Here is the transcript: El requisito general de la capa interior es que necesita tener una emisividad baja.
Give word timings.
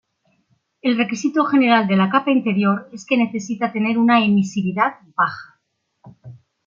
El 0.81 0.97
requisito 0.97 1.43
general 1.45 1.87
de 1.87 1.95
la 1.95 2.09
capa 2.09 2.31
interior 2.31 2.89
es 2.91 3.05
que 3.05 3.17
necesita 3.23 3.71
tener 3.71 3.99
una 3.99 4.25
emisividad 4.25 4.95
baja. 5.15 5.59